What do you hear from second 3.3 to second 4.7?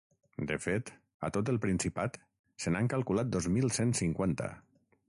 dos mil cent cinquanta.